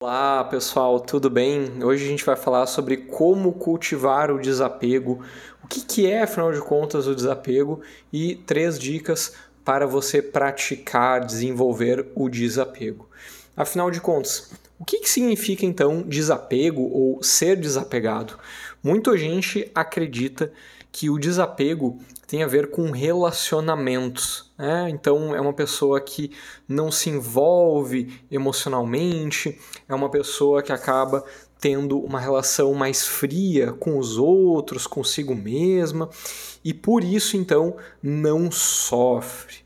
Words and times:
Olá 0.00 0.44
pessoal, 0.44 1.00
tudo 1.00 1.28
bem? 1.28 1.82
Hoje 1.82 2.04
a 2.04 2.08
gente 2.08 2.24
vai 2.24 2.36
falar 2.36 2.66
sobre 2.66 2.98
como 2.98 3.52
cultivar 3.52 4.30
o 4.30 4.40
desapego, 4.40 5.24
o 5.60 5.66
que, 5.66 5.80
que 5.80 6.06
é, 6.06 6.22
afinal 6.22 6.52
de 6.52 6.60
contas, 6.60 7.08
o 7.08 7.16
desapego 7.16 7.80
e 8.12 8.36
três 8.36 8.78
dicas 8.78 9.34
para 9.64 9.88
você 9.88 10.22
praticar, 10.22 11.26
desenvolver 11.26 12.12
o 12.14 12.28
desapego. 12.28 13.10
Afinal 13.56 13.90
de 13.90 14.00
contas, 14.00 14.52
o 14.78 14.84
que, 14.84 15.00
que 15.00 15.10
significa 15.10 15.66
então 15.66 16.02
desapego 16.02 16.82
ou 16.82 17.20
ser 17.20 17.56
desapegado? 17.56 18.38
Muita 18.80 19.18
gente 19.18 19.68
acredita 19.74 20.52
que 20.92 21.10
o 21.10 21.18
desapego 21.18 21.98
tem 22.28 22.44
a 22.44 22.46
ver 22.46 22.70
com 22.70 22.92
relacionamentos. 22.92 24.47
Né? 24.58 24.90
Então, 24.90 25.34
é 25.34 25.40
uma 25.40 25.52
pessoa 25.52 26.00
que 26.00 26.32
não 26.66 26.90
se 26.90 27.08
envolve 27.08 28.20
emocionalmente, 28.28 29.56
é 29.88 29.94
uma 29.94 30.10
pessoa 30.10 30.62
que 30.62 30.72
acaba 30.72 31.24
tendo 31.60 31.98
uma 32.00 32.20
relação 32.20 32.74
mais 32.74 33.06
fria 33.06 33.72
com 33.72 33.98
os 33.98 34.18
outros, 34.18 34.86
consigo 34.86 35.34
mesma, 35.34 36.10
e 36.64 36.74
por 36.74 37.02
isso 37.02 37.36
então 37.36 37.76
não 38.02 38.50
sofre. 38.50 39.56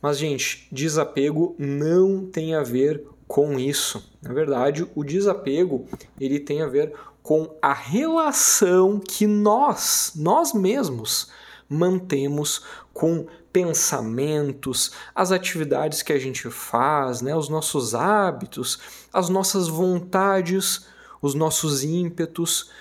Mas, 0.00 0.18
gente, 0.18 0.68
desapego 0.70 1.54
não 1.58 2.26
tem 2.26 2.54
a 2.54 2.62
ver 2.62 3.04
com 3.26 3.58
isso. 3.58 4.12
Na 4.22 4.32
verdade, 4.32 4.86
o 4.94 5.02
desapego 5.02 5.86
ele 6.20 6.38
tem 6.38 6.62
a 6.62 6.66
ver 6.66 6.92
com 7.22 7.50
a 7.60 7.72
relação 7.72 9.00
que 9.00 9.26
nós, 9.26 10.12
nós 10.14 10.52
mesmos, 10.52 11.30
mantemos 11.68 12.62
com 12.92 13.26
pensamentos, 13.54 14.90
as 15.14 15.30
atividades 15.30 16.02
que 16.02 16.12
a 16.12 16.18
gente 16.18 16.50
faz, 16.50 17.22
né, 17.22 17.36
os 17.36 17.48
nossos 17.48 17.94
hábitos, 17.94 18.80
as 19.12 19.28
nossas 19.28 19.68
vontades, 19.68 20.86
os 21.22 21.36
nossos 21.36 21.84
ímpetos, 21.84 22.72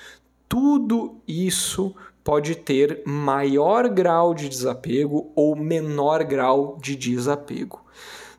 tudo 0.49 1.21
isso 1.27 1.95
pode 2.23 2.55
ter 2.55 3.03
maior 3.05 3.87
grau 3.87 4.33
de 4.33 4.49
desapego 4.49 5.31
ou 5.35 5.55
menor 5.55 6.23
grau 6.23 6.79
de 6.81 6.95
desapego. 6.95 7.79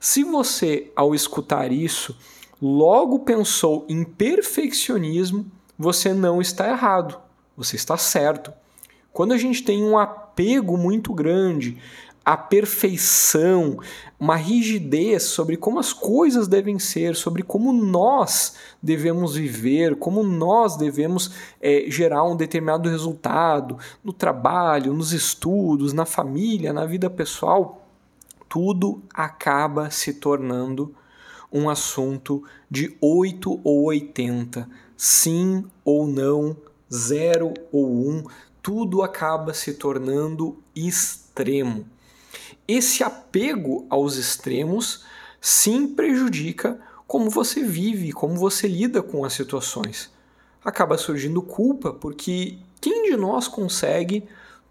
Se 0.01 0.25
você, 0.25 0.91
ao 0.97 1.15
escutar 1.15 1.71
isso, 1.71 2.19
logo 2.61 3.21
pensou 3.21 3.87
em 3.89 4.03
perfeccionismo, 4.03 5.47
você 5.79 6.13
não 6.13 6.41
está 6.41 6.69
errado, 6.69 7.17
você 7.57 7.77
está 7.77 7.97
certo. 7.97 8.53
Quando 9.13 9.31
a 9.31 9.39
gente 9.39 9.63
tem 9.63 9.85
um 9.85 9.97
apego 9.97 10.77
muito 10.77 11.15
grande 11.15 11.79
à 12.25 12.37
perfeição, 12.37 13.79
uma 14.19 14.35
rigidez 14.35 15.25
sobre 15.25 15.57
como 15.57 15.79
as 15.79 15.93
coisas 15.93 16.49
devem 16.49 16.79
ser, 16.79 17.15
sobre 17.15 17.43
como 17.43 17.73
nós 17.73 18.55
devemos 18.83 19.37
viver, 19.37 19.97
como 19.97 20.23
nós 20.23 20.77
devemos 20.77 21.33
é, 21.61 21.85
gerar 21.89 22.25
um 22.25 22.35
determinado 22.35 22.89
resultado 22.89 23.77
no 24.03 24.13
trabalho, 24.13 24.95
nos 24.95 25.13
estudos, 25.13 25.93
na 25.93 26.07
família, 26.07 26.73
na 26.73 26.87
vida 26.87 27.11
pessoal, 27.11 27.87
tudo 28.49 29.03
acaba 29.13 29.91
se 29.91 30.15
tornando 30.15 30.95
um 31.53 31.69
assunto 31.69 32.43
de 32.71 32.97
8 33.01 33.61
ou 33.63 33.85
80, 33.85 34.69
sim 34.97 35.65
ou 35.85 36.07
não, 36.07 36.57
0 36.93 37.53
ou 37.71 37.87
1, 37.87 38.09
um, 38.09 38.25
tudo 38.63 39.03
acaba 39.03 39.53
se 39.53 39.75
tornando 39.75 40.57
extremo. 40.75 41.85
Esse 42.67 43.03
apego 43.05 43.87
aos 43.91 44.17
extremos 44.17 45.05
sim 45.41 45.89
prejudica 45.89 46.81
como 47.07 47.29
você 47.29 47.63
vive, 47.63 48.13
como 48.13 48.35
você 48.35 48.67
lida 48.67 49.03
com 49.03 49.25
as 49.25 49.35
situações. 49.35 50.11
Acaba 50.65 50.97
surgindo 50.97 51.43
culpa, 51.43 51.93
porque 51.93 52.59
quem 52.81 53.11
de 53.11 53.17
nós 53.17 53.47
consegue 53.47 54.25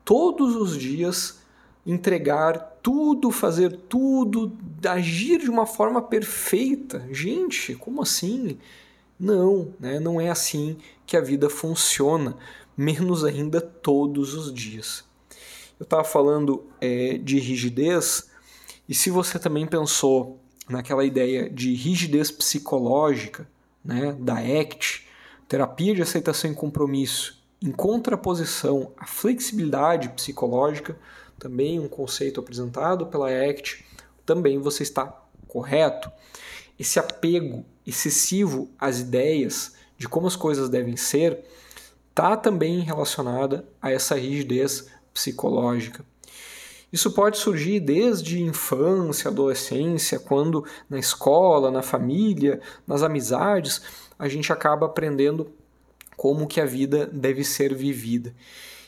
todos 0.03 0.55
os 0.55 0.77
dias 0.77 1.39
entregar 1.85 2.79
tudo, 2.81 3.29
fazer 3.29 3.71
tudo, 3.87 4.51
agir 4.87 5.39
de 5.39 5.49
uma 5.49 5.65
forma 5.65 6.01
perfeita. 6.01 7.07
Gente, 7.11 7.75
como 7.75 8.01
assim? 8.01 8.57
Não, 9.19 9.73
né? 9.79 9.99
não 9.99 10.19
é 10.19 10.29
assim 10.29 10.77
que 11.05 11.15
a 11.15 11.21
vida 11.21 11.49
funciona, 11.49 12.35
menos 12.75 13.23
ainda 13.23 13.61
todos 13.61 14.33
os 14.33 14.53
dias. 14.53 15.05
Eu 15.83 15.85
estava 15.85 16.05
falando 16.05 16.65
é, 16.79 17.17
de 17.17 17.37
rigidez, 17.39 18.29
e 18.87 18.95
se 18.95 19.09
você 19.09 19.37
também 19.37 19.67
pensou 19.67 20.39
naquela 20.69 21.03
ideia 21.03 21.49
de 21.49 21.73
rigidez 21.73 22.31
psicológica, 22.31 23.45
né, 23.83 24.15
da 24.17 24.35
ACT, 24.35 25.05
terapia 25.45 25.93
de 25.93 26.01
aceitação 26.01 26.49
e 26.49 26.55
compromisso, 26.55 27.43
em 27.61 27.69
contraposição 27.69 28.93
à 28.95 29.05
flexibilidade 29.05 30.07
psicológica, 30.07 30.97
também 31.37 31.81
um 31.81 31.89
conceito 31.89 32.39
apresentado 32.39 33.07
pela 33.07 33.27
ACT, 33.27 33.83
também 34.25 34.59
você 34.59 34.83
está 34.83 35.21
correto. 35.49 36.09
Esse 36.79 36.97
apego 36.97 37.65
excessivo 37.85 38.69
às 38.79 39.01
ideias 39.01 39.75
de 39.97 40.07
como 40.07 40.27
as 40.27 40.37
coisas 40.37 40.69
devem 40.69 40.95
ser 40.95 41.43
está 42.09 42.37
também 42.37 42.79
relacionada 42.79 43.67
a 43.81 43.91
essa 43.91 44.15
rigidez 44.15 44.87
psicológica. 45.13 46.05
Isso 46.91 47.11
pode 47.11 47.37
surgir 47.37 47.79
desde 47.79 48.41
infância, 48.41 49.29
adolescência, 49.29 50.19
quando 50.19 50.63
na 50.87 50.99
escola, 50.99 51.71
na 51.71 51.81
família, 51.81 52.61
nas 52.85 53.01
amizades, 53.01 53.81
a 54.17 54.27
gente 54.27 54.53
acaba 54.53 54.85
aprendendo 54.85 55.51
como 56.15 56.45
que 56.45 56.61
a 56.61 56.65
vida 56.65 57.09
deve 57.11 57.43
ser 57.43 57.73
vivida. 57.73 58.33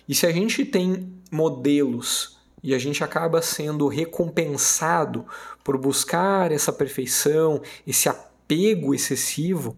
E 0.08 0.14
se 0.14 0.28
a 0.28 0.32
gente 0.32 0.64
tem 0.64 1.12
modelos 1.32 2.38
e 2.62 2.76
a 2.76 2.80
gente 2.80 3.04
acaba 3.04 3.42
sendo 3.42 3.88
recompensado 3.88 5.26
por 5.64 5.78
buscar 5.78 6.52
essa 6.52 6.72
perfeição, 6.72 7.60
esse 7.88 8.08
apego 8.08 8.94
excessivo, 8.94 9.76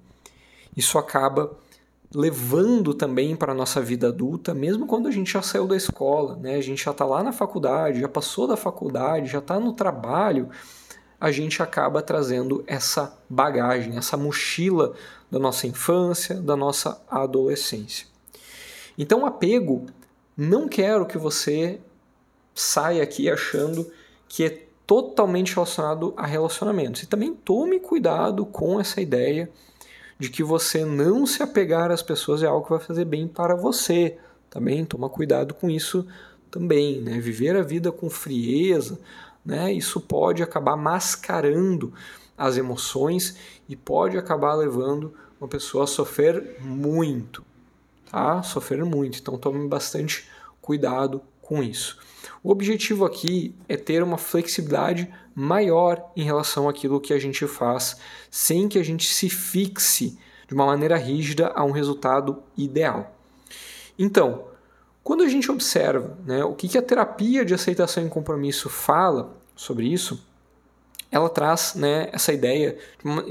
isso 0.76 0.98
acaba 0.98 1.58
levando 2.14 2.94
também 2.94 3.36
para 3.36 3.52
a 3.52 3.56
nossa 3.56 3.82
vida 3.82 4.08
adulta, 4.08 4.54
mesmo 4.54 4.88
quando 4.88 5.08
a 5.08 5.12
gente 5.12 5.32
já 5.32 5.42
saiu 5.42 5.68
da 5.68 5.76
escola, 5.76 6.38
né? 6.38 6.56
a 6.56 6.62
gente 6.62 6.84
já 6.84 6.92
está 6.92 7.06
lá 7.06 7.22
na 7.22 7.34
faculdade, 7.34 8.00
já 8.00 8.08
passou 8.08 8.48
da 8.48 8.56
faculdade, 8.56 9.28
já 9.28 9.40
está 9.40 9.60
no 9.60 9.74
trabalho, 9.74 10.50
a 11.20 11.32
gente 11.32 11.62
acaba 11.62 12.02
trazendo 12.02 12.64
essa 12.68 13.18
bagagem, 13.30 13.98
essa 13.98 14.16
mochila 14.16 14.94
da 15.30 15.40
nossa 15.40 15.68
infância, 15.68 16.36
da 16.36 16.56
nossa 16.56 17.02
adolescência. 17.10 18.08
Então, 18.98 19.26
apego, 19.26 19.88
não 20.36 20.68
quero 20.68 21.06
que 21.06 21.18
você 21.18 21.82
sai 22.54 23.02
aqui 23.02 23.30
achando 23.30 23.92
que 24.28 24.46
é 24.46 24.68
totalmente 24.86 25.54
relacionado 25.54 26.14
a 26.16 26.26
relacionamentos. 26.26 27.04
E 27.04 27.08
também 27.08 27.34
tome 27.34 27.80
cuidado 27.80 28.46
com 28.46 28.80
essa 28.80 29.02
ideia 29.02 29.50
de 30.20 30.30
que 30.30 30.44
você 30.44 30.84
não 30.84 31.26
se 31.26 31.44
apegar 31.44 31.92
às 31.92 32.02
pessoas 32.02 32.42
é 32.42 32.48
algo 32.48 32.64
que 32.64 32.72
vai 32.72 32.80
fazer 32.80 33.06
bem 33.06 33.28
para 33.28 33.56
você. 33.56 34.18
Também 34.50 34.86
toma 34.86 35.10
cuidado 35.10 35.54
com 35.54 35.70
isso 35.70 36.08
também, 36.50 37.02
né? 37.02 37.20
Viver 37.20 37.56
a 37.56 37.62
vida 37.62 37.92
com 37.92 38.10
frieza, 38.10 39.00
né? 39.46 39.72
Isso 39.72 40.00
pode 40.02 40.42
acabar 40.42 40.76
mascarando 40.76 41.94
as 42.38 42.58
emoções 42.58 43.38
e 43.68 43.76
pode 43.76 44.18
acabar 44.18 44.54
levando 44.56 45.14
uma 45.40 45.48
pessoa 45.48 45.84
a 45.84 45.88
sofrer 45.88 46.58
muito, 46.62 47.44
tá? 48.10 48.42
Sofrer 48.44 48.84
muito. 48.86 49.20
Então 49.20 49.38
tome 49.38 49.68
bastante 49.68 50.28
cuidado 50.62 51.22
com 51.48 51.64
isso. 51.64 51.98
O 52.44 52.52
objetivo 52.52 53.06
aqui 53.06 53.56
é 53.68 53.78
ter 53.78 54.04
uma 54.04 54.18
flexibilidade 54.18 55.12
maior 55.34 56.12
em 56.16 56.24
relação 56.24 56.68
àquilo 56.68 57.00
que 57.00 57.14
a 57.14 57.20
gente 57.20 57.48
faz, 57.48 57.98
sem 58.30 58.68
que 58.68 58.78
a 58.78 58.84
gente 58.84 59.08
se 59.08 59.30
fixe 59.30 60.18
de 60.48 60.54
uma 60.54 60.66
maneira 60.66 60.98
rígida 60.98 61.52
a 61.56 61.64
um 61.64 61.72
resultado 61.72 62.44
ideal. 62.56 63.16
Então, 63.98 64.46
quando 65.04 65.24
a 65.24 65.30
gente 65.30 65.50
observa 65.50 66.18
né, 66.26 66.44
o 66.44 66.54
que, 66.54 66.68
que 66.68 66.78
a 66.78 66.82
terapia 66.82 67.46
de 67.46 67.54
aceitação 67.54 68.06
e 68.06 68.10
compromisso 68.10 68.70
fala 68.70 69.36
sobre 69.56 69.86
isso, 69.86 70.27
ela 71.12 71.30
traz 71.30 71.74
né, 71.76 72.10
essa 72.12 72.34
ideia 72.34 72.78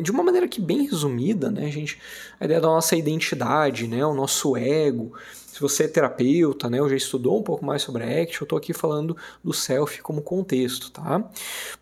de 0.01 0.11
uma 0.11 0.23
maneira 0.23 0.49
que 0.49 0.61
bem 0.61 0.87
resumida, 0.87 1.51
né, 1.51 1.71
gente, 1.71 1.99
a 2.41 2.45
ideia 2.45 2.61
da 2.61 2.69
nossa 2.69 2.97
identidade, 2.97 3.87
né, 3.87 4.05
o 4.05 4.15
nosso 4.15 4.57
ego, 4.57 5.13
se 5.57 5.61
você 5.61 5.85
é 5.85 5.89
terapeuta, 5.89 6.69
né, 6.69 6.81
ou 6.83 6.89
já 6.89 6.97
estudou 6.97 7.39
um 7.39 7.43
pouco 7.43 7.65
mais 7.65 7.83
sobre 7.83 8.03
a 8.03 8.23
ACT, 8.23 8.41
eu 8.41 8.45
estou 8.45 8.59
aqui 8.59 8.73
falando 8.73 9.17
do 9.43 9.53
self 9.53 10.03
como 10.03 10.21
contexto, 10.21 10.91
tá? 10.91 11.25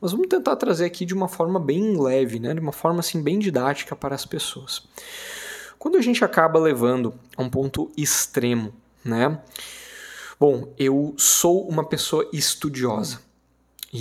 Mas 0.00 0.12
vamos 0.12 0.28
tentar 0.28 0.54
trazer 0.56 0.84
aqui 0.84 1.04
de 1.04 1.14
uma 1.14 1.28
forma 1.28 1.58
bem 1.58 2.00
leve, 2.00 2.38
né, 2.38 2.54
de 2.54 2.60
uma 2.60 2.72
forma 2.72 3.00
assim 3.00 3.22
bem 3.22 3.38
didática 3.38 3.96
para 3.96 4.14
as 4.14 4.24
pessoas. 4.24 4.82
Quando 5.76 5.98
a 5.98 6.00
gente 6.00 6.24
acaba 6.24 6.58
levando 6.58 7.14
a 7.36 7.42
um 7.42 7.50
ponto 7.50 7.90
extremo, 7.96 8.72
né? 9.04 9.38
Bom, 10.38 10.72
eu 10.78 11.14
sou 11.18 11.68
uma 11.68 11.84
pessoa 11.84 12.28
estudiosa. 12.32 13.23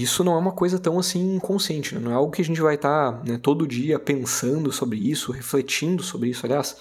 Isso 0.01 0.23
não 0.23 0.33
é 0.33 0.37
uma 0.37 0.51
coisa 0.51 0.79
tão 0.79 0.97
assim 0.97 1.35
inconsciente, 1.35 1.93
né? 1.93 2.01
não 2.01 2.11
é 2.11 2.15
algo 2.15 2.31
que 2.31 2.41
a 2.41 2.45
gente 2.45 2.59
vai 2.59 2.73
estar 2.73 3.11
tá, 3.13 3.23
né, 3.23 3.37
todo 3.37 3.67
dia 3.67 3.99
pensando 3.99 4.71
sobre 4.71 4.97
isso, 4.97 5.31
refletindo 5.31 6.01
sobre 6.01 6.29
isso. 6.29 6.43
Aliás, 6.47 6.75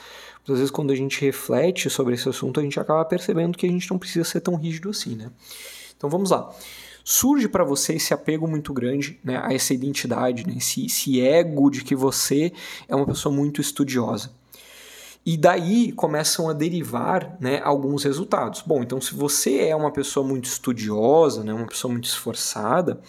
às 0.49 0.57
vezes 0.57 0.71
quando 0.71 0.93
a 0.93 0.97
gente 0.97 1.21
reflete 1.21 1.91
sobre 1.91 2.15
esse 2.15 2.27
assunto, 2.27 2.59
a 2.59 2.63
gente 2.63 2.81
acaba 2.81 3.05
percebendo 3.05 3.59
que 3.59 3.67
a 3.67 3.69
gente 3.69 3.91
não 3.91 3.99
precisa 3.99 4.25
ser 4.25 4.41
tão 4.41 4.55
rígido 4.55 4.89
assim, 4.89 5.15
né? 5.15 5.31
Então 5.95 6.09
vamos 6.09 6.31
lá. 6.31 6.51
Surge 7.05 7.49
para 7.49 7.65
você 7.65 7.95
esse 7.95 8.15
apego 8.15 8.49
muito 8.49 8.73
grande 8.73 9.21
né, 9.23 9.39
a 9.45 9.53
essa 9.53 9.75
identidade, 9.75 10.47
né, 10.47 10.55
esse, 10.57 10.87
esse 10.87 11.21
ego 11.21 11.69
de 11.69 11.85
que 11.85 11.95
você 11.95 12.51
é 12.89 12.97
uma 12.97 13.07
pessoa 13.07 13.35
muito 13.35 13.61
estudiosa. 13.61 14.33
E 15.25 15.37
daí 15.37 15.93
começam 15.93 16.49
a 16.49 16.53
derivar 16.53 17.37
né, 17.39 17.61
alguns 17.63 18.03
resultados. 18.03 18.61
Bom, 18.61 18.83
então 18.83 19.01
se 19.01 19.15
você 19.15 19.69
é 19.69 19.77
uma 19.77 19.93
pessoa 19.93 20.27
muito 20.27 20.47
estudiosa, 20.47 21.45
né, 21.45 21.55
uma 21.55 21.67
pessoa 21.67 21.93
muito 21.93 22.07
esforçada, 22.07 23.01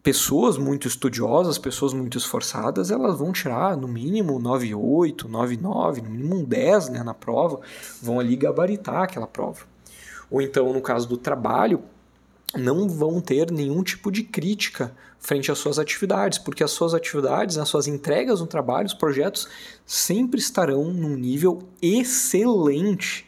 pessoas 0.00 0.56
muito 0.56 0.86
estudiosas, 0.86 1.58
pessoas 1.58 1.92
muito 1.92 2.16
esforçadas, 2.16 2.92
elas 2.92 3.18
vão 3.18 3.32
tirar 3.32 3.76
no 3.76 3.88
mínimo 3.88 4.40
9,8, 4.40 5.28
9,9, 5.28 6.02
no 6.02 6.10
mínimo 6.10 6.36
um 6.36 6.44
10 6.44 6.90
né, 6.90 7.02
na 7.02 7.14
prova, 7.14 7.60
vão 8.00 8.20
ali 8.20 8.36
gabaritar 8.36 9.02
aquela 9.02 9.26
prova. 9.26 9.62
Ou 10.30 10.40
então, 10.40 10.72
no 10.72 10.80
caso 10.80 11.08
do 11.08 11.16
trabalho, 11.16 11.82
não 12.56 12.88
vão 12.88 13.20
ter 13.20 13.50
nenhum 13.50 13.82
tipo 13.82 14.10
de 14.10 14.22
crítica 14.22 14.94
frente 15.18 15.50
às 15.50 15.58
suas 15.58 15.78
atividades, 15.78 16.38
porque 16.38 16.64
as 16.64 16.70
suas 16.70 16.94
atividades, 16.94 17.58
as 17.58 17.68
suas 17.68 17.86
entregas 17.86 18.40
no 18.40 18.46
trabalho, 18.46 18.86
os 18.86 18.94
projetos 18.94 19.48
sempre 19.84 20.40
estarão 20.40 20.84
num 20.84 21.16
nível 21.16 21.68
excelente 21.82 23.26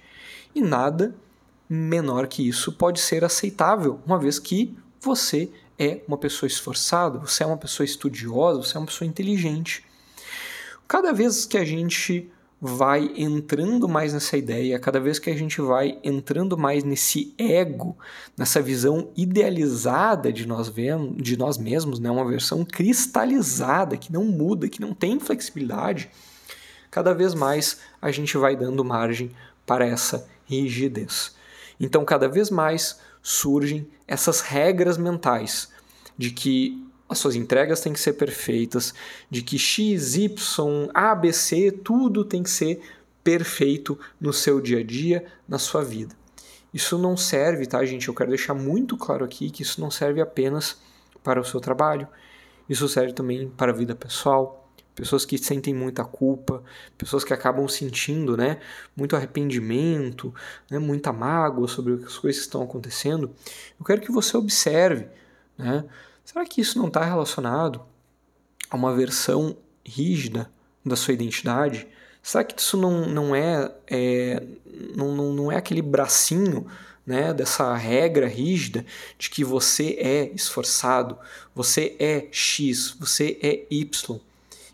e 0.55 0.61
nada 0.61 1.15
menor 1.69 2.27
que 2.27 2.49
isso 2.49 2.73
pode 2.73 3.01
ser 3.01 3.25
aceitável, 3.25 4.01
uma 4.05 4.19
vez 4.19 4.39
que 4.39 4.77
você 5.01 5.51
é 5.79 6.03
uma 6.07 6.19
pessoa 6.19 6.47
esforçada, 6.47 7.19
você 7.19 7.43
é 7.43 7.47
uma 7.47 7.57
pessoa 7.57 7.85
estudiosa, 7.85 8.63
você 8.63 8.77
é 8.77 8.81
uma 8.81 8.87
pessoa 8.87 9.09
inteligente. 9.09 9.85
Cada 10.87 11.13
vez 11.13 11.47
que 11.47 11.57
a 11.57 11.65
gente 11.65 12.31
vai 12.61 13.11
entrando 13.17 13.89
mais 13.89 14.13
nessa 14.13 14.37
ideia, 14.37 14.79
cada 14.79 15.01
vez 15.01 15.19
que 15.19 15.31
a 15.31 15.35
gente 15.35 15.63
vai 15.63 15.99
entrando 16.05 16.59
mais 16.59 16.85
nesse 16.85 17.35
ego, 17.39 17.97
nessa 18.37 18.61
visão 18.61 19.11
idealizada 19.17 20.31
de 20.31 20.47
nós, 20.47 20.71
de 21.17 21.39
nós 21.39 21.57
mesmos, 21.57 21.99
né? 21.99 22.11
uma 22.11 22.29
versão 22.29 22.63
cristalizada, 22.63 23.97
que 23.97 24.13
não 24.13 24.25
muda, 24.25 24.69
que 24.69 24.81
não 24.81 24.93
tem 24.93 25.19
flexibilidade, 25.19 26.11
cada 26.91 27.15
vez 27.15 27.33
mais 27.33 27.79
a 28.03 28.11
gente 28.11 28.37
vai 28.37 28.55
dando 28.55 28.85
margem 28.85 29.31
para 29.65 29.87
essa 29.87 30.29
rigidez. 30.45 31.35
Então, 31.79 32.05
cada 32.05 32.29
vez 32.29 32.51
mais 32.51 33.01
surgem 33.23 33.89
essas 34.07 34.43
regras 34.43 34.99
mentais 34.99 35.71
de 36.19 36.31
que 36.31 36.90
as 37.11 37.19
suas 37.19 37.35
entregas 37.35 37.81
têm 37.81 37.93
que 37.93 37.99
ser 37.99 38.13
perfeitas, 38.13 38.95
de 39.29 39.43
que 39.43 39.59
X, 39.59 40.15
Y, 40.15 40.89
A, 40.95 41.13
B, 41.13 41.33
C, 41.33 41.73
tudo 41.73 42.25
tem 42.25 42.41
que 42.41 42.51
ser 42.51 42.81
perfeito 43.25 43.99
no 44.21 44.33
seu 44.33 44.61
dia 44.61 44.79
a 44.79 44.85
dia, 44.85 45.27
na 45.49 45.59
sua 45.59 45.83
vida. 45.83 46.15
Isso 46.73 46.97
não 46.97 47.17
serve, 47.17 47.67
tá, 47.67 47.85
gente? 47.85 48.07
Eu 48.07 48.15
quero 48.15 48.31
deixar 48.31 48.55
muito 48.55 48.97
claro 48.97 49.25
aqui 49.25 49.51
que 49.51 49.63
isso 49.63 49.81
não 49.81 49.91
serve 49.91 50.21
apenas 50.21 50.79
para 51.23 51.41
o 51.41 51.45
seu 51.45 51.61
trabalho. 51.61 52.07
Isso 52.69 52.89
serve 52.89 53.13
também 53.13 53.49
para 53.49 53.73
a 53.73 53.75
vida 53.75 53.95
pessoal. 53.97 54.71
Pessoas 54.95 55.25
que 55.25 55.37
sentem 55.37 55.75
muita 55.75 56.05
culpa, 56.05 56.63
pessoas 56.97 57.25
que 57.25 57.35
acabam 57.35 57.67
sentindo, 57.67 58.37
né, 58.37 58.61
muito 58.95 59.17
arrependimento, 59.17 60.33
né, 60.71 60.79
muita 60.79 61.13
mágoa 61.13 61.67
sobre 61.67 61.95
as 62.05 62.19
coisas 62.19 62.41
que 62.41 62.47
estão 62.47 62.63
acontecendo. 62.63 63.35
Eu 63.79 63.85
quero 63.85 64.01
que 64.01 64.13
você 64.13 64.37
observe, 64.37 65.09
né, 65.59 65.85
Será 66.33 66.47
que 66.47 66.61
isso 66.61 66.79
não 66.79 66.87
está 66.87 67.05
relacionado 67.05 67.83
a 68.71 68.77
uma 68.77 68.95
versão 68.95 69.57
rígida 69.85 70.49
da 70.87 70.95
sua 70.95 71.13
identidade? 71.13 71.89
Será 72.23 72.45
que 72.45 72.61
isso 72.61 72.77
não, 72.77 73.09
não, 73.09 73.35
é, 73.35 73.75
é 73.89 74.41
não, 74.95 75.13
não, 75.13 75.33
não 75.33 75.51
é 75.51 75.57
aquele 75.57 75.83
bracinho 75.83 76.69
né, 77.05 77.35
dessa 77.35 77.75
regra 77.75 78.29
rígida 78.29 78.87
de 79.19 79.29
que 79.29 79.43
você 79.43 79.97
é 79.99 80.31
esforçado, 80.33 81.19
você 81.53 81.97
é 81.99 82.29
X, 82.31 82.95
você 83.01 83.37
é 83.43 83.67
Y. 83.69 84.21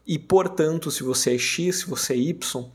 E, 0.06 0.18
portanto, 0.18 0.90
se 0.90 1.02
você 1.02 1.36
é 1.36 1.38
X, 1.38 1.76
se 1.76 1.86
você 1.86 2.12
é 2.12 2.18
Y, 2.18 2.68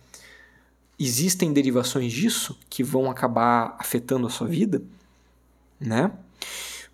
existem 0.98 1.54
derivações 1.54 2.12
disso 2.12 2.58
que 2.68 2.84
vão 2.84 3.12
acabar 3.12 3.76
afetando 3.78 4.26
a 4.26 4.32
sua 4.32 4.48
vida, 4.48 4.82
né? 5.80 6.12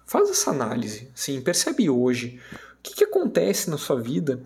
Faz 0.08 0.30
essa 0.30 0.52
análise, 0.52 1.10
assim, 1.14 1.42
percebe 1.42 1.90
hoje 1.90 2.40
o 2.54 2.82
que, 2.82 2.96
que 2.96 3.04
acontece 3.04 3.70
na 3.70 3.78
sua 3.78 4.02
vida 4.02 4.42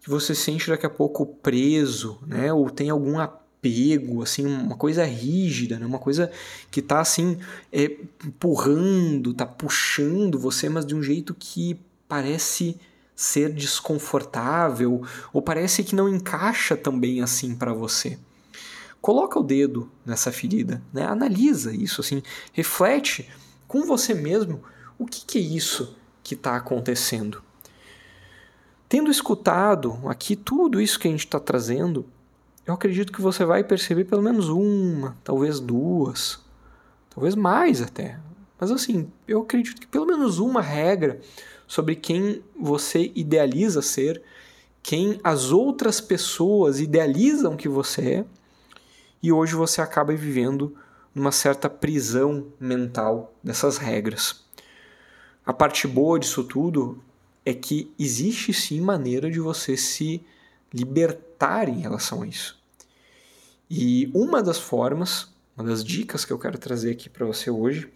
que 0.00 0.10
você 0.10 0.34
sente 0.34 0.68
daqui 0.68 0.84
a 0.84 0.90
pouco 0.90 1.24
preso, 1.24 2.18
né? 2.26 2.52
Ou 2.52 2.68
tem 2.68 2.90
algum 2.90 3.20
apego, 3.20 4.20
assim, 4.20 4.44
uma 4.44 4.76
coisa 4.76 5.04
rígida, 5.04 5.78
né? 5.78 5.86
Uma 5.86 6.00
coisa 6.00 6.30
que 6.72 6.82
tá 6.82 6.98
assim 6.98 7.38
é, 7.72 7.84
empurrando, 8.24 9.32
tá 9.32 9.46
puxando 9.46 10.40
você, 10.40 10.68
mas 10.68 10.84
de 10.84 10.96
um 10.96 11.02
jeito 11.02 11.36
que 11.38 11.80
parece 12.08 12.76
ser 13.14 13.52
desconfortável 13.52 15.02
ou 15.32 15.40
parece 15.40 15.84
que 15.84 15.94
não 15.94 16.08
encaixa 16.08 16.76
também 16.76 17.22
assim 17.22 17.54
para 17.54 17.72
você. 17.72 18.18
Coloca 19.00 19.38
o 19.38 19.44
dedo 19.44 19.88
nessa 20.04 20.32
ferida, 20.32 20.82
né? 20.92 21.04
Analisa 21.04 21.72
isso, 21.72 22.00
assim, 22.00 22.24
reflete 22.52 23.28
com 23.68 23.84
você 23.84 24.12
mesmo 24.12 24.64
o 24.98 25.06
que, 25.06 25.24
que 25.24 25.38
é 25.38 25.42
isso 25.42 25.96
que 26.22 26.34
está 26.34 26.56
acontecendo? 26.56 27.42
Tendo 28.88 29.10
escutado 29.10 29.98
aqui 30.06 30.36
tudo 30.36 30.80
isso 30.80 30.98
que 30.98 31.08
a 31.08 31.10
gente 31.10 31.26
está 31.26 31.40
trazendo, 31.40 32.06
eu 32.66 32.74
acredito 32.74 33.12
que 33.12 33.20
você 33.20 33.44
vai 33.44 33.62
perceber 33.62 34.04
pelo 34.04 34.22
menos 34.22 34.48
uma, 34.48 35.16
talvez 35.22 35.60
duas, 35.60 36.40
talvez 37.10 37.34
mais 37.34 37.82
até. 37.82 38.18
Mas 38.58 38.70
assim, 38.70 39.10
eu 39.26 39.42
acredito 39.42 39.80
que 39.80 39.86
pelo 39.86 40.06
menos 40.06 40.38
uma 40.38 40.62
regra 40.62 41.20
sobre 41.66 41.96
quem 41.96 42.42
você 42.58 43.12
idealiza 43.14 43.82
ser, 43.82 44.22
quem 44.82 45.20
as 45.22 45.50
outras 45.50 46.00
pessoas 46.00 46.80
idealizam 46.80 47.56
que 47.56 47.68
você 47.68 48.02
é, 48.02 48.24
e 49.22 49.32
hoje 49.32 49.54
você 49.54 49.80
acaba 49.80 50.14
vivendo 50.14 50.76
numa 51.12 51.32
certa 51.32 51.68
prisão 51.68 52.46
mental 52.60 53.34
dessas 53.42 53.78
regras. 53.78 54.45
A 55.46 55.52
parte 55.52 55.86
boa 55.86 56.18
disso 56.18 56.42
tudo 56.42 57.00
é 57.44 57.54
que 57.54 57.94
existe 57.96 58.52
sim 58.52 58.80
maneira 58.80 59.30
de 59.30 59.38
você 59.38 59.76
se 59.76 60.20
libertar 60.74 61.68
em 61.68 61.78
relação 61.78 62.22
a 62.22 62.26
isso. 62.26 62.60
E 63.70 64.10
uma 64.12 64.42
das 64.42 64.58
formas, 64.58 65.32
uma 65.56 65.68
das 65.68 65.84
dicas 65.84 66.24
que 66.24 66.32
eu 66.32 66.38
quero 66.38 66.58
trazer 66.58 66.90
aqui 66.90 67.08
para 67.08 67.24
você 67.24 67.48
hoje, 67.48 67.88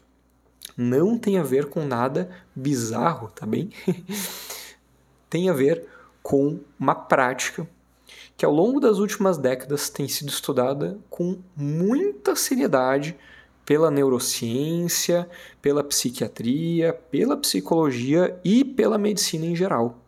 não 0.76 1.18
tem 1.18 1.38
a 1.38 1.42
ver 1.42 1.66
com 1.66 1.84
nada 1.84 2.30
bizarro, 2.54 3.32
tá 3.32 3.44
bem? 3.44 3.70
tem 5.28 5.50
a 5.50 5.52
ver 5.52 5.88
com 6.22 6.60
uma 6.78 6.94
prática 6.94 7.68
que 8.36 8.44
ao 8.44 8.52
longo 8.52 8.78
das 8.78 8.98
últimas 8.98 9.36
décadas 9.36 9.90
tem 9.90 10.06
sido 10.06 10.28
estudada 10.28 10.98
com 11.10 11.40
muita 11.56 12.36
seriedade 12.36 13.16
pela 13.70 13.88
neurociência, 13.88 15.30
pela 15.62 15.84
psiquiatria, 15.84 16.92
pela 16.92 17.36
psicologia 17.36 18.36
e 18.42 18.64
pela 18.64 18.98
medicina 18.98 19.46
em 19.46 19.54
geral. 19.54 20.02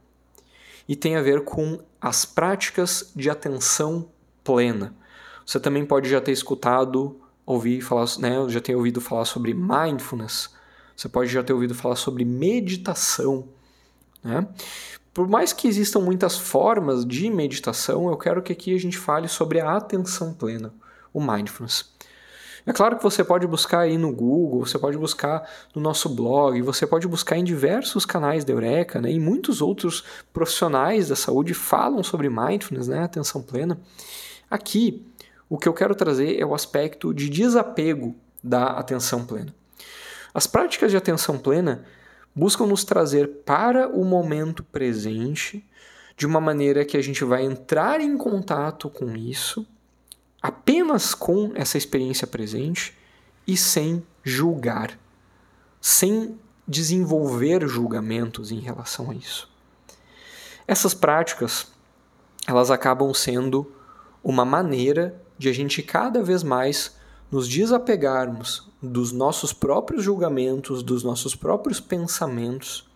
E 0.89 0.97
tem 0.97 1.15
a 1.15 1.23
ver 1.23 1.45
com 1.45 1.79
as 2.01 2.25
práticas 2.25 3.13
de 3.15 3.31
atenção 3.31 4.09
plena. 4.43 4.93
Você 5.47 5.61
também 5.61 5.87
pode 5.87 6.11
já 6.11 6.21
ter 6.21 6.33
escutado, 6.33 7.21
ouvir 7.47 7.81
falar, 7.83 8.07
né, 8.19 8.49
já 8.49 8.61
ter 8.61 8.75
ouvido 8.75 9.01
falar 9.01 9.27
sobre 9.27 9.55
mindfulness. 9.55 10.51
Você 10.97 11.09
pode 11.09 11.31
já 11.31 11.45
ter 11.45 11.53
ouvido 11.53 11.73
falar 11.73 11.95
sobre 11.95 12.25
meditação, 12.25 13.47
né? 14.25 14.45
Por 15.15 15.29
mais 15.29 15.53
que 15.53 15.69
existam 15.69 16.01
muitas 16.01 16.37
formas 16.37 17.07
de 17.07 17.31
meditação, 17.31 18.09
eu 18.11 18.17
quero 18.17 18.43
que 18.43 18.53
aqui 18.53 18.75
a 18.75 18.81
gente 18.81 18.99
fale 18.99 19.29
sobre 19.29 19.61
a 19.61 19.77
atenção 19.77 20.35
plena, 20.35 20.75
o 21.13 21.21
mindfulness. 21.21 21.93
É 22.65 22.73
claro 22.73 22.97
que 22.97 23.03
você 23.03 23.25
pode 23.25 23.47
buscar 23.47 23.81
aí 23.81 23.99
no 23.99 24.13
Google, 24.13 24.65
você 24.65 24.79
pode 24.79 24.97
buscar 24.97 25.49
no 25.75 25.83
nosso 25.83 26.09
blog, 26.09 26.61
você 26.63 26.87
pode 26.87 27.09
buscar 27.09 27.37
em 27.37 27.43
diversos 27.43 28.07
canais 28.07 28.45
da 28.45 28.53
Eureka, 28.53 29.01
né? 29.01 29.11
E 29.11 29.19
muitos 29.19 29.61
outros 29.61 30.05
profissionais 30.33 31.09
da 31.09 31.17
saúde 31.17 31.55
falam 31.55 32.03
sobre 32.05 32.29
mindfulness, 32.29 32.87
né? 32.87 33.03
Atenção 33.03 33.43
plena. 33.43 33.81
Aqui, 34.49 35.05
o 35.49 35.59
que 35.59 35.69
eu 35.69 35.75
quero 35.75 35.95
trazer 35.95 36.41
é 36.41 36.47
o 36.47 36.55
aspecto 36.55 37.13
de 37.13 37.29
desapego 37.29 38.15
da 38.43 38.67
atenção 38.67 39.27
plena. 39.27 39.53
As 40.33 40.47
práticas 40.47 40.91
de 40.91 40.97
atenção 40.97 41.39
plena 41.39 41.85
buscam 42.35 42.67
nos 42.67 42.85
trazer 42.85 43.29
para 43.45 43.89
o 43.89 44.05
momento 44.05 44.63
presente 44.63 45.67
de 46.17 46.27
uma 46.27 46.41
maneira 46.41 46.85
que 46.85 46.97
a 46.97 47.03
gente 47.03 47.25
vai 47.25 47.45
entrar 47.45 48.01
em 48.01 48.17
contato 48.17 48.89
com 48.89 49.17
isso 49.17 49.67
apenas 50.43 51.15
com 51.15 51.53
essa 51.55 51.79
experiência 51.79 52.27
presente 52.27 52.97
e 53.47 53.57
sem 53.57 54.05
julgar, 54.25 54.99
sem 55.81 56.39
desenvolver 56.67 57.67
julgamentos 57.69 58.51
em 58.51 58.59
relação 58.59 59.11
a 59.11 59.15
isso. 59.15 59.51
Essas 60.67 60.95
práticas, 60.95 61.69
elas 62.47 62.71
acabam 62.71 63.13
sendo 63.15 63.71
uma 64.23 64.45
maneira 64.45 65.21
de 65.39 65.49
a 65.49 65.53
gente 65.53 65.83
cada 65.83 66.23
vez 66.23 66.43
mais 66.43 66.97
nos 67.31 67.49
desapegarmos 67.49 68.71
dos 68.81 69.11
nossos 69.11 69.53
próprios 69.53 70.05
julgamentos, 70.05 70.83
dos 70.83 71.03
nossos 71.03 71.35
próprios 71.35 71.81
pensamentos 71.81 72.89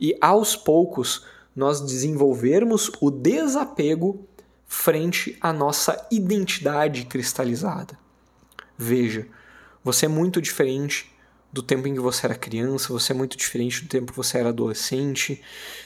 e 0.00 0.16
aos 0.20 0.56
poucos 0.56 1.24
nós 1.54 1.80
desenvolvermos 1.80 2.90
o 3.00 3.10
desapego 3.10 4.26
frente 4.72 5.36
à 5.38 5.52
nossa 5.52 6.06
identidade 6.10 7.04
cristalizada. 7.04 7.98
Veja, 8.76 9.26
você 9.84 10.06
é 10.06 10.08
muito 10.08 10.40
diferente 10.40 11.12
do 11.52 11.62
tempo 11.62 11.86
em 11.86 11.92
que 11.92 12.00
você 12.00 12.24
era 12.24 12.34
criança, 12.34 12.90
você 12.90 13.12
é 13.12 13.14
muito 13.14 13.36
diferente 13.36 13.82
do 13.82 13.88
tempo 13.88 14.12
que 14.12 14.16
você 14.16 14.38
era 14.38 14.48
adolescente. 14.48 15.42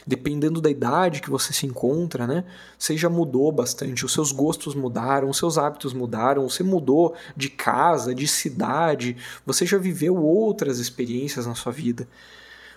Dependendo 0.07 0.61
da 0.61 0.71
idade 0.71 1.21
que 1.21 1.29
você 1.29 1.53
se 1.53 1.67
encontra, 1.67 2.29
né? 2.29 2.45
Você 2.79 2.97
já 2.97 3.11
mudou 3.11 3.51
bastante, 3.51 4.05
os 4.05 4.13
seus 4.13 4.31
gostos 4.31 4.77
mudaram, 4.77 5.29
os 5.29 5.37
seus 5.37 5.59
hábitos 5.59 5.93
mudaram, 5.93 6.49
você 6.49 6.63
mudou 6.63 7.17
de 7.37 7.51
casa, 7.51 8.15
de 8.15 8.29
cidade, 8.29 9.17
você 9.45 9.67
já 9.67 9.79
viveu 9.79 10.17
outras 10.17 10.79
experiências 10.79 11.45
na 11.45 11.57
sua 11.57 11.73
vida. 11.73 12.09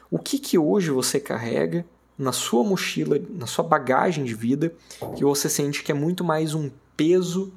O 0.09 0.17
que 0.17 0.39
que 0.39 0.57
hoje 0.57 0.89
você 0.89 1.19
carrega 1.19 1.85
na 2.19 2.33
sua 2.33 2.65
mochila, 2.65 3.17
na 3.29 3.47
sua 3.47 3.63
bagagem 3.63 4.25
de 4.25 4.35
vida, 4.35 4.73
que 5.15 5.23
você 5.23 5.47
sente 5.47 5.81
que 5.81 5.93
é 5.93 5.95
muito 5.95 6.21
mais 6.21 6.53
um 6.53 6.69
peso 6.97 7.53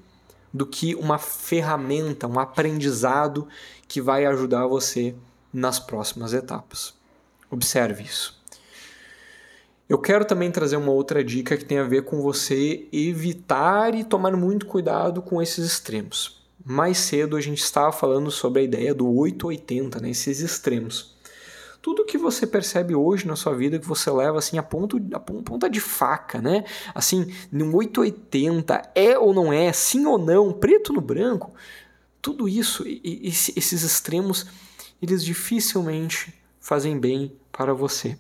do 0.55 0.65
que 0.65 0.95
uma 0.95 1.19
ferramenta, 1.19 2.29
um 2.29 2.39
aprendizado 2.39 3.49
que 3.89 4.01
vai 4.01 4.25
ajudar 4.25 4.69
você 4.69 5.17
nas 5.53 5.81
próximas 5.81 6.33
etapas. 6.33 6.95
Observe 7.51 8.05
isso. 8.05 8.41
Eu 9.89 9.99
quero 9.99 10.25
também 10.25 10.51
trazer 10.51 10.77
uma 10.77 10.93
outra 10.93 11.25
dica 11.25 11.57
que 11.57 11.65
tem 11.65 11.79
a 11.79 11.85
ver 11.85 12.05
com 12.05 12.23
você 12.23 12.87
evitar 12.93 13.95
e 13.97 14.05
tomar 14.05 14.37
muito 14.37 14.67
cuidado 14.67 15.21
com 15.21 15.43
esses 15.43 15.67
extremos. 15.67 16.41
Mais 16.65 16.99
cedo 16.99 17.37
a 17.37 17.41
gente 17.41 17.59
estava 17.59 17.91
falando 17.91 18.31
sobre 18.31 18.61
a 18.61 18.63
ideia 18.63 18.95
do 18.95 19.13
880, 19.13 20.01
né, 20.01 20.11
esses 20.11 20.39
extremos. 20.39 21.17
Tudo 21.83 22.05
que 22.05 22.17
você 22.17 22.47
percebe 22.47 22.95
hoje 22.95 23.27
na 23.27 23.35
sua 23.35 23.55
vida 23.57 23.77
que 23.77 23.87
você 23.87 24.09
leva 24.09 24.39
assim 24.39 24.57
a, 24.57 24.63
ponto, 24.63 25.03
a 25.13 25.19
ponta 25.19 25.69
de 25.69 25.81
faca, 25.81 26.41
né? 26.41 26.65
Assim, 26.95 27.35
num 27.51 27.75
880, 27.75 28.93
é 28.95 29.19
ou 29.19 29.35
não 29.35 29.53
é, 29.53 29.73
sim 29.73 30.07
ou 30.07 30.17
não, 30.17 30.53
preto 30.53 30.93
no 30.93 31.01
branco, 31.01 31.53
tudo 32.23 32.49
isso, 32.49 32.85
esses 32.87 33.83
extremos, 33.83 34.47
eles 35.03 35.25
dificilmente 35.25 36.33
fazem 36.61 36.97
bem 36.97 37.37
para 37.51 37.75
você. 37.75 38.17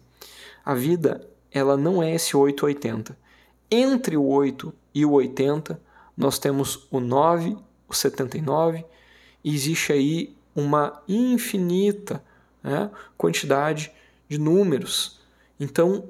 A 0.64 0.74
vida, 0.74 1.24
ela 1.52 1.76
não 1.76 2.02
é 2.02 2.16
esse 2.16 2.36
880. 2.36 3.16
Entre 3.70 4.16
o 4.16 4.26
8 4.26 4.74
e 4.92 5.06
o 5.06 5.12
80, 5.12 5.80
nós 6.16 6.40
temos 6.40 6.88
o 6.90 6.98
9, 6.98 7.56
o 7.88 7.94
79, 7.94 8.84
e 9.44 9.54
existe 9.54 9.92
aí 9.92 10.36
uma 10.54 11.00
infinita 11.08 12.24
né, 12.62 12.90
quantidade 13.16 13.92
de 14.28 14.38
números. 14.38 15.20
Então, 15.58 16.08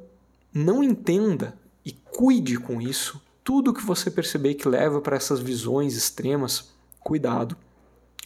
não 0.53 0.83
entenda 0.83 1.59
e 1.85 1.93
cuide 1.93 2.59
com 2.59 2.81
isso. 2.81 3.21
Tudo 3.43 3.73
que 3.73 3.85
você 3.85 4.11
perceber 4.11 4.55
que 4.55 4.69
leva 4.69 5.01
para 5.01 5.17
essas 5.17 5.41
visões 5.41 5.97
extremas, 5.97 6.73
cuidado. 7.01 7.57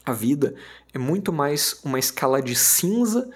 A 0.04 0.12
vida 0.12 0.54
é 0.92 0.98
muito 0.98 1.32
mais 1.32 1.80
uma 1.84 1.98
escala 1.98 2.40
de 2.40 2.54
cinza 2.54 3.28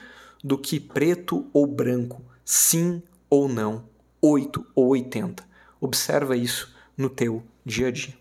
do 0.43 0.57
que 0.57 0.79
preto 0.79 1.47
ou 1.53 1.67
branco, 1.67 2.23
sim 2.45 3.03
ou 3.29 3.49
não, 3.49 3.85
8 4.21 4.67
ou 4.75 4.89
80. 4.89 5.45
Observa 5.81 6.37
isso 6.37 6.75
no 6.97 7.09
teu 7.09 7.43
dia 7.65 7.89
a 7.89 7.91
dia. 7.91 8.15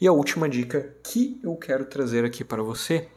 E 0.00 0.06
a 0.06 0.12
última 0.12 0.48
dica 0.48 0.96
que 1.02 1.40
eu 1.42 1.54
quero 1.56 1.84
trazer 1.84 2.24
aqui 2.24 2.42
para 2.42 2.62
você, 2.62 3.08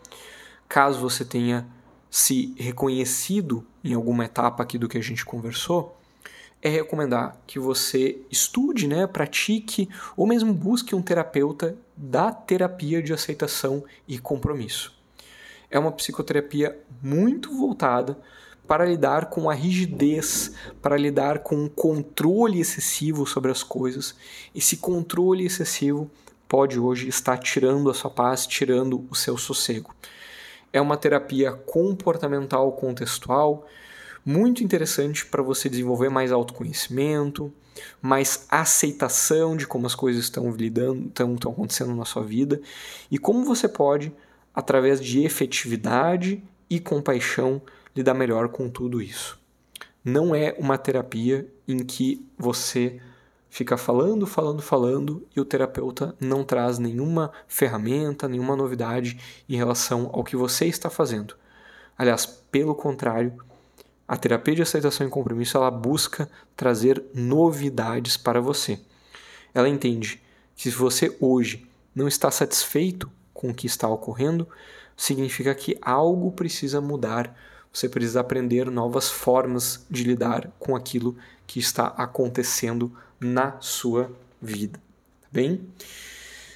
caso 0.67 0.99
você 0.99 1.25
tenha 1.25 1.67
se 2.15 2.55
reconhecido 2.57 3.67
em 3.83 3.93
alguma 3.93 4.23
etapa 4.23 4.63
aqui 4.63 4.77
do 4.77 4.87
que 4.87 4.97
a 4.97 5.03
gente 5.03 5.25
conversou, 5.25 5.97
é 6.61 6.69
recomendar 6.69 7.35
que 7.45 7.59
você 7.59 8.17
estude, 8.31 8.87
né, 8.87 9.05
pratique 9.05 9.89
ou 10.15 10.25
mesmo 10.25 10.53
busque 10.53 10.95
um 10.95 11.01
terapeuta 11.01 11.77
da 11.93 12.31
terapia 12.31 13.03
de 13.03 13.11
aceitação 13.11 13.83
e 14.07 14.17
compromisso. 14.17 14.93
É 15.69 15.77
uma 15.77 15.91
psicoterapia 15.91 16.79
muito 17.03 17.53
voltada 17.53 18.17
para 18.65 18.85
lidar 18.85 19.25
com 19.25 19.49
a 19.49 19.53
rigidez, 19.53 20.53
para 20.81 20.95
lidar 20.95 21.39
com 21.39 21.65
o 21.65 21.69
controle 21.69 22.61
excessivo 22.61 23.27
sobre 23.27 23.51
as 23.51 23.61
coisas. 23.61 24.15
Esse 24.55 24.77
controle 24.77 25.45
excessivo 25.45 26.09
pode 26.47 26.79
hoje 26.79 27.09
estar 27.09 27.37
tirando 27.39 27.89
a 27.89 27.93
sua 27.93 28.09
paz, 28.09 28.47
tirando 28.47 29.05
o 29.11 29.15
seu 29.15 29.37
sossego. 29.37 29.93
É 30.75 30.81
uma 30.81 30.97
terapia 30.97 31.53
comportamental 31.53 32.69
contextual 32.73 33.65
muito 34.25 34.61
interessante 34.61 35.25
para 35.25 35.41
você 35.41 35.69
desenvolver 35.69 36.09
mais 36.09 36.33
autoconhecimento, 36.33 37.49
mais 38.01 38.45
aceitação 38.49 39.55
de 39.55 39.65
como 39.65 39.87
as 39.87 39.95
coisas 39.95 40.25
estão 40.25 40.51
lidando, 40.51 41.07
estão, 41.07 41.35
estão 41.35 41.53
acontecendo 41.53 41.95
na 41.95 42.03
sua 42.03 42.23
vida 42.23 42.59
e 43.09 43.17
como 43.17 43.45
você 43.45 43.69
pode, 43.69 44.11
através 44.53 44.99
de 44.99 45.23
efetividade 45.23 46.43
e 46.69 46.77
compaixão, 46.77 47.61
lidar 47.95 48.13
melhor 48.13 48.49
com 48.49 48.67
tudo 48.69 49.01
isso. 49.01 49.39
Não 50.03 50.35
é 50.35 50.53
uma 50.59 50.77
terapia 50.77 51.47
em 51.65 51.85
que 51.85 52.27
você 52.37 52.99
fica 53.55 53.77
falando, 53.77 54.27
falando, 54.27 54.61
falando 54.61 55.25
e 55.33 55.39
o 55.39 55.45
terapeuta 55.45 56.13
não 56.19 56.43
traz 56.43 56.77
nenhuma 56.77 57.31
ferramenta, 57.47 58.27
nenhuma 58.27 58.53
novidade 58.53 59.17
em 59.47 59.55
relação 59.55 60.09
ao 60.11 60.25
que 60.25 60.35
você 60.35 60.65
está 60.65 60.89
fazendo. 60.89 61.37
Aliás, 61.97 62.25
pelo 62.25 62.75
contrário, 62.75 63.41
a 64.05 64.17
terapia 64.17 64.55
de 64.55 64.61
aceitação 64.61 65.07
e 65.07 65.09
compromisso 65.09 65.55
ela 65.55 65.71
busca 65.71 66.29
trazer 66.53 67.01
novidades 67.13 68.17
para 68.17 68.41
você. 68.41 68.77
Ela 69.53 69.69
entende 69.69 70.21
que 70.53 70.69
se 70.69 70.77
você 70.77 71.15
hoje 71.21 71.65
não 71.95 72.09
está 72.09 72.29
satisfeito 72.29 73.09
com 73.33 73.51
o 73.51 73.55
que 73.55 73.67
está 73.67 73.87
ocorrendo, 73.87 74.49
significa 74.97 75.55
que 75.55 75.77
algo 75.81 76.33
precisa 76.33 76.81
mudar. 76.81 77.33
Você 77.71 77.87
precisa 77.87 78.19
aprender 78.19 78.69
novas 78.69 79.09
formas 79.09 79.85
de 79.89 80.03
lidar 80.03 80.51
com 80.59 80.75
aquilo 80.75 81.15
que 81.47 81.57
está 81.57 81.87
acontecendo 81.87 82.91
na 83.25 83.57
sua 83.59 84.11
vida. 84.41 84.79
Tá 85.21 85.27
bem? 85.31 85.67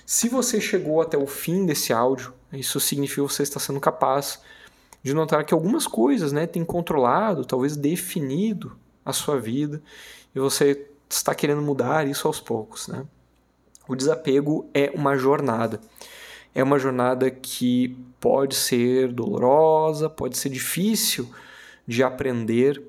Se 0.06 0.30
você 0.30 0.62
chegou 0.62 1.02
até 1.02 1.18
o 1.18 1.28
fim 1.28 1.66
desse 1.66 1.92
áudio, 1.92 2.34
isso 2.54 2.80
significa 2.80 3.22
que 3.22 3.34
você 3.34 3.44
está 3.44 3.60
sendo 3.60 3.80
capaz 3.80 4.40
de 5.04 5.14
notar 5.14 5.46
que 5.46 5.54
algumas 5.54 5.88
coisas 5.88 6.32
né, 6.32 6.46
têm 6.48 6.66
controlado, 6.66 7.46
talvez 7.46 7.76
definido 7.76 8.76
a 9.06 9.14
sua 9.14 9.40
vida 9.40 9.82
e 10.36 10.40
você 10.40 10.88
está 11.10 11.34
querendo 11.34 11.62
mudar 11.62 12.08
isso 12.08 12.28
aos 12.28 12.40
poucos. 12.40 12.88
Né? 12.88 13.06
O 13.88 13.96
desapego 13.96 14.70
é 14.74 14.92
uma 14.94 15.16
jornada. 15.18 15.80
É 16.54 16.64
uma 16.64 16.80
jornada 16.80 17.30
que 17.30 17.96
pode 18.20 18.56
ser 18.56 19.12
dolorosa, 19.14 20.10
pode 20.10 20.38
ser 20.38 20.50
difícil 20.50 21.30
de 21.88 22.04
aprender 22.04 22.82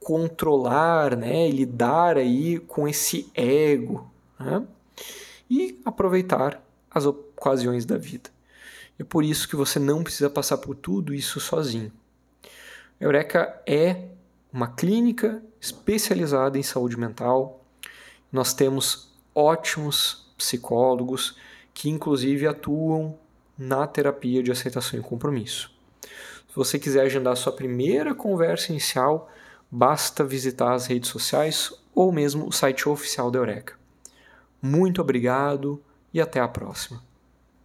controlar, 0.00 1.14
né, 1.14 1.48
lidar 1.48 2.16
aí 2.16 2.58
com 2.58 2.88
esse 2.88 3.30
ego, 3.34 4.10
né? 4.38 4.66
e 5.48 5.80
aproveitar 5.84 6.62
as 6.90 7.04
ocasiões 7.04 7.84
da 7.84 7.96
vida. 7.98 8.30
É 8.98 9.04
por 9.04 9.24
isso 9.24 9.48
que 9.48 9.56
você 9.56 9.78
não 9.78 10.02
precisa 10.02 10.30
passar 10.30 10.58
por 10.58 10.74
tudo 10.74 11.14
isso 11.14 11.38
sozinho. 11.40 11.92
A 13.00 13.04
Eureka 13.04 13.62
é 13.66 14.08
uma 14.52 14.68
clínica 14.68 15.42
especializada 15.60 16.58
em 16.58 16.62
saúde 16.62 16.98
mental. 16.98 17.64
Nós 18.32 18.52
temos 18.52 19.10
ótimos 19.34 20.30
psicólogos 20.36 21.36
que, 21.72 21.88
inclusive, 21.88 22.46
atuam 22.46 23.18
na 23.56 23.86
terapia 23.86 24.42
de 24.42 24.50
aceitação 24.50 24.98
e 24.98 25.02
compromisso. 25.02 25.70
Se 26.02 26.56
você 26.56 26.78
quiser 26.78 27.02
agendar 27.02 27.36
sua 27.36 27.52
primeira 27.52 28.14
conversa 28.14 28.72
inicial, 28.72 29.30
basta 29.70 30.24
visitar 30.24 30.72
as 30.72 30.86
redes 30.86 31.10
sociais 31.10 31.72
ou 31.94 32.10
mesmo 32.12 32.46
o 32.46 32.52
site 32.52 32.88
oficial 32.88 33.30
da 33.30 33.38
Eureka. 33.38 33.74
Muito 34.60 35.00
obrigado 35.00 35.82
e 36.12 36.20
até 36.20 36.40
a 36.40 36.48
próxima. 36.48 37.09